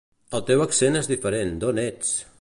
El 0.37 0.41
teu 0.47 0.63
accent 0.65 0.97
és 1.03 1.11
diferent, 1.13 1.55
d'on 1.65 1.85
ets? 1.89 2.15